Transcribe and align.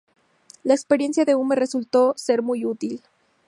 La 0.63 0.73
experiencia 0.73 1.25
de 1.25 1.35
Hume 1.35 1.55
resultó 1.55 2.15
ser 2.17 2.41
muy 2.41 2.65
útil. 2.65 3.03